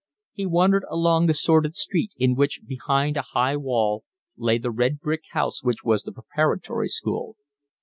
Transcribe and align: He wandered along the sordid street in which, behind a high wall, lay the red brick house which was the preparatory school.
He 0.33 0.47
wandered 0.47 0.83
along 0.89 1.27
the 1.27 1.33
sordid 1.35 1.75
street 1.75 2.11
in 2.17 2.33
which, 2.33 2.61
behind 2.65 3.17
a 3.17 3.21
high 3.21 3.55
wall, 3.55 4.03
lay 4.35 4.57
the 4.57 4.71
red 4.71 4.99
brick 4.99 5.21
house 5.29 5.61
which 5.63 5.83
was 5.83 6.01
the 6.01 6.11
preparatory 6.11 6.87
school. 6.87 7.35